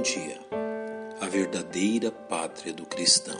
[0.00, 0.40] Bom dia,
[1.20, 3.38] a verdadeira pátria do cristão.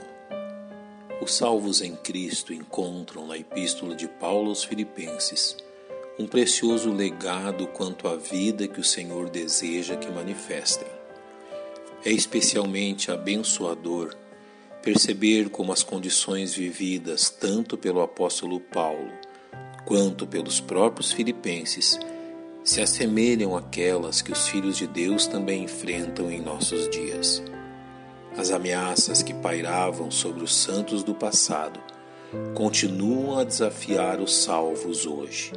[1.19, 5.57] Os salvos em Cristo encontram na Epístola de Paulo aos Filipenses
[6.19, 10.87] um precioso legado quanto à vida que o Senhor deseja que manifestem.
[12.05, 14.15] É especialmente abençoador
[14.83, 19.11] perceber como as condições vividas tanto pelo apóstolo Paulo
[19.87, 21.99] quanto pelos próprios filipenses
[22.63, 27.43] se assemelham àquelas que os filhos de Deus também enfrentam em nossos dias.
[28.37, 31.81] As ameaças que pairavam sobre os santos do passado
[32.55, 35.53] continuam a desafiar os salvos hoje,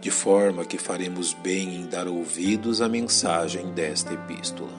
[0.00, 4.72] de forma que faremos bem em dar ouvidos à mensagem desta epístola.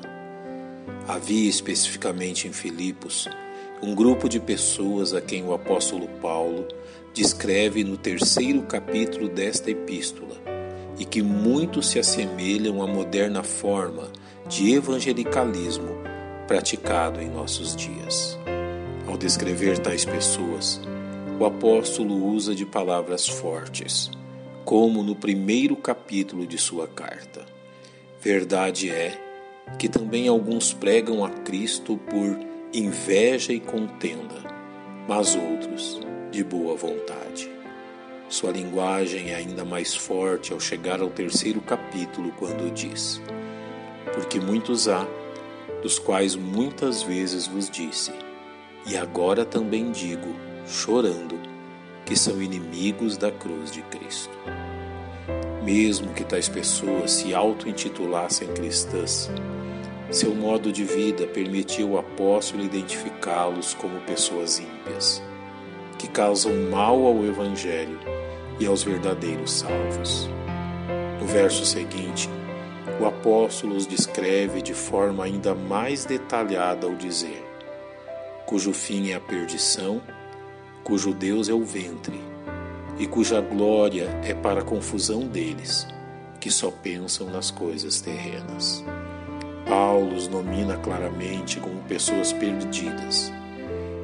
[1.07, 3.27] Havia especificamente em Filipos
[3.81, 6.67] um grupo de pessoas a quem o apóstolo Paulo
[7.13, 10.54] descreve no terceiro capítulo desta epístola
[10.97, 14.09] e que muito se assemelham à moderna forma
[14.47, 15.97] de evangelicalismo
[16.47, 18.37] praticado em nossos dias.
[19.07, 20.81] Ao descrever tais pessoas,
[21.39, 24.09] o apóstolo usa de palavras fortes,
[24.63, 27.45] como no primeiro capítulo de sua carta.
[28.21, 29.19] Verdade é
[29.77, 32.39] que também alguns pregam a Cristo por
[32.73, 34.43] inveja e contenda,
[35.07, 35.99] mas outros
[36.31, 37.49] de boa vontade.
[38.27, 43.21] Sua linguagem é ainda mais forte ao chegar ao terceiro capítulo, quando diz:
[44.13, 45.05] Porque muitos há,
[45.83, 48.11] dos quais muitas vezes vos disse,
[48.87, 50.35] e agora também digo,
[50.67, 51.39] chorando,
[52.03, 54.37] que são inimigos da cruz de Cristo.
[55.63, 59.29] Mesmo que tais pessoas se auto-intitulassem cristãs,
[60.11, 65.21] seu modo de vida permitiu o apóstolo identificá-los como pessoas ímpias,
[65.97, 67.99] que causam mal ao Evangelho
[68.59, 70.29] e aos verdadeiros salvos.
[71.19, 72.29] No verso seguinte,
[72.99, 77.43] o apóstolo os descreve de forma ainda mais detalhada ao dizer:
[78.45, 80.01] cujo fim é a perdição,
[80.83, 82.19] cujo Deus é o ventre,
[82.97, 85.87] e cuja glória é para a confusão deles,
[86.39, 88.83] que só pensam nas coisas terrenas.
[89.67, 93.33] Paulo os nomina claramente como pessoas perdidas,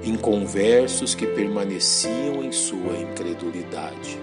[0.04, 4.20] inconversos que permaneciam em sua incredulidade.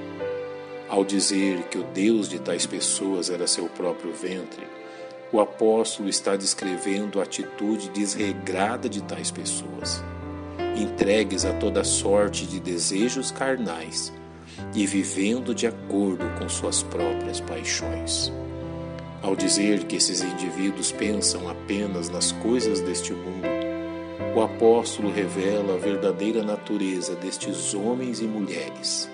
[0.88, 4.66] Ao dizer que o Deus de tais pessoas era seu próprio ventre,
[5.30, 10.02] o apóstolo está descrevendo a atitude desregrada de tais pessoas,
[10.74, 14.12] entregues a toda sorte de desejos carnais
[14.74, 18.32] e vivendo de acordo com suas próprias paixões.
[19.20, 23.57] Ao dizer que esses indivíduos pensam apenas nas coisas deste mundo,
[24.34, 29.08] o apóstolo revela a verdadeira natureza destes homens e mulheres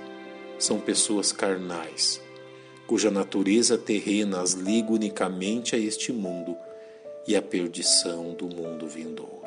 [0.58, 2.20] são pessoas carnais,
[2.86, 6.56] cuja natureza terrena as liga unicamente a este mundo
[7.26, 9.44] e à perdição do mundo vindouro.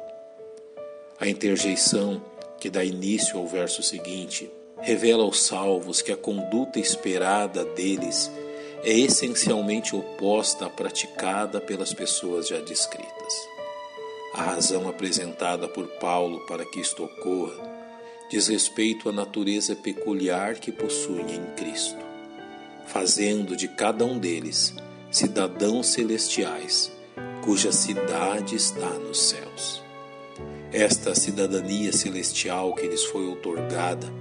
[1.19, 2.21] A interjeição
[2.59, 4.49] que dá início ao verso seguinte
[4.79, 8.31] revela aos salvos que a conduta esperada deles
[8.83, 13.56] é essencialmente oposta à praticada pelas pessoas já descritas.
[14.37, 17.75] A razão apresentada por Paulo para que isto ocorra
[18.29, 21.97] diz respeito à natureza peculiar que possuem em Cristo,
[22.85, 24.75] fazendo de cada um deles
[25.09, 26.91] cidadãos celestiais,
[27.43, 29.81] cuja cidade está nos céus.
[30.71, 34.13] Esta cidadania celestial que lhes foi outorgada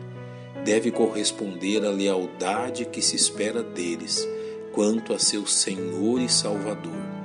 [0.65, 4.27] deve corresponder à lealdade que se espera deles
[4.73, 7.16] quanto a seu Senhor e Salvador,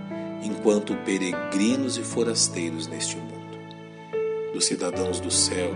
[0.41, 3.31] enquanto peregrinos e forasteiros neste mundo.
[4.53, 5.71] Dos cidadãos do céu,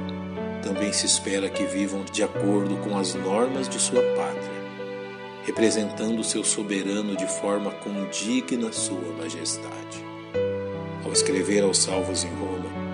[0.61, 4.65] também se espera que vivam de acordo com as normas de sua pátria,
[5.43, 10.03] representando seu soberano de forma condigna sua majestade.
[11.03, 12.85] Ao escrever aos salvos em Roma,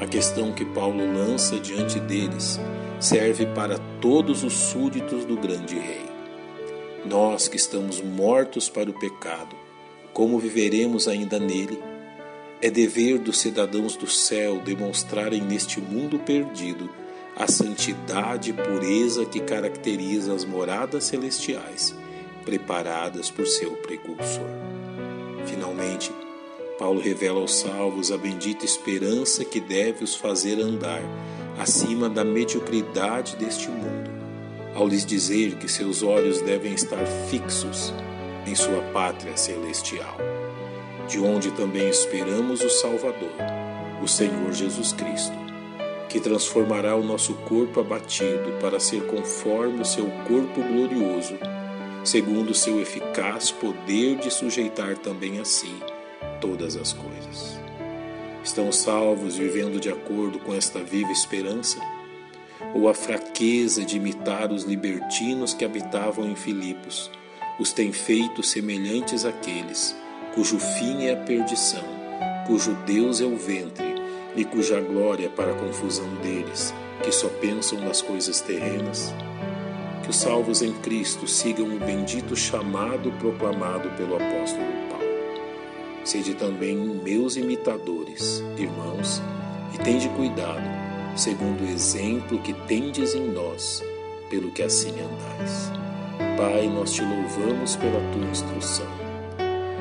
[0.00, 2.58] a questão que Paulo lança diante deles
[2.98, 6.06] serve para todos os súditos do grande rei.
[7.04, 9.54] Nós que estamos mortos para o pecado,
[10.18, 11.80] como viveremos ainda nele?
[12.60, 16.90] É dever dos cidadãos do céu demonstrarem neste mundo perdido
[17.36, 21.94] a santidade e pureza que caracteriza as moradas celestiais
[22.44, 24.48] preparadas por seu precursor.
[25.46, 26.10] Finalmente,
[26.80, 31.02] Paulo revela aos salvos a bendita esperança que deve os fazer andar
[31.60, 34.10] acima da mediocridade deste mundo,
[34.74, 37.94] ao lhes dizer que seus olhos devem estar fixos
[38.48, 40.16] em sua pátria celestial,
[41.06, 43.32] de onde também esperamos o Salvador,
[44.02, 45.48] o Senhor Jesus Cristo
[46.08, 51.34] que transformará o nosso corpo abatido para ser conforme o seu corpo glorioso,
[52.02, 55.74] segundo o seu eficaz poder de sujeitar também a si
[56.40, 57.60] todas as coisas.
[58.42, 61.78] Estão salvos vivendo de acordo com esta viva esperança?
[62.74, 67.10] Ou a fraqueza de imitar os libertinos que habitavam em Filipos
[67.58, 69.96] os tem feito semelhantes àqueles
[70.34, 71.82] cujo fim é a perdição,
[72.46, 73.94] cujo Deus é o ventre
[74.36, 76.72] e cuja glória é para a confusão deles,
[77.02, 79.12] que só pensam nas coisas terrenas?
[80.04, 85.04] Que os salvos em Cristo sigam o bendito chamado proclamado pelo apóstolo Paulo.
[86.04, 89.20] Sede também meus imitadores, irmãos,
[89.74, 90.68] e tende cuidado,
[91.16, 93.82] segundo o exemplo que tendes em nós,
[94.30, 95.87] pelo que assim andais.
[96.38, 98.86] Pai, nós te louvamos pela tua instrução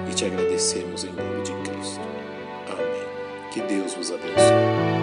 [0.09, 2.01] e te agradecemos em nome de Cristo.
[2.68, 3.51] Amém.
[3.54, 4.96] Que Deus vos abençoe.